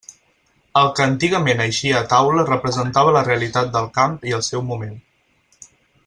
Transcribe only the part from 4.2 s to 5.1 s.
i el seu moment.